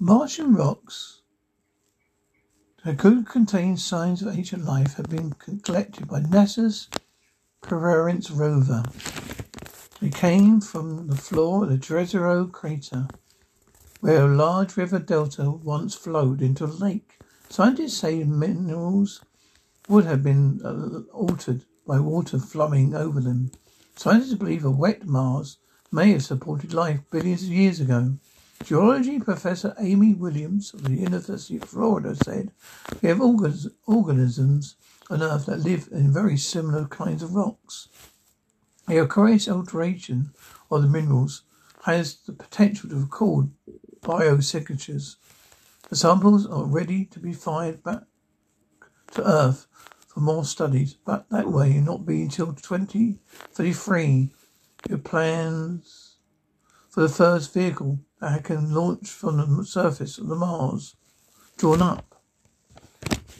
[0.00, 1.22] Martian rocks
[2.84, 6.88] that could contain signs of ancient life have been collected by NASA's
[7.62, 8.84] Perseverance rover.
[10.00, 13.08] They came from the floor of the Jezero crater,
[13.98, 17.18] where a large river delta once flowed into a lake.
[17.48, 19.24] Scientists say minerals
[19.88, 23.50] would have been uh, altered by water flowing over them.
[23.96, 25.56] Scientists believe a wet Mars
[25.90, 28.12] may have supported life billions of years ago.
[28.64, 32.52] Geology professor Amy Williams of the University of Florida said,
[33.00, 34.76] We have organisms
[35.08, 37.88] on Earth that live in very similar kinds of rocks.
[38.88, 40.32] A curious alteration
[40.70, 41.42] of the minerals
[41.84, 43.50] has the potential to record
[44.02, 45.16] biosignatures.
[45.88, 48.02] The samples are ready to be fired back
[49.12, 49.66] to Earth
[50.08, 54.30] for more studies, but that way not be until 2033.
[54.88, 56.07] Your plans
[56.98, 60.96] for the first vehicle that can launch from the surface of the Mars
[61.56, 62.07] drawn up.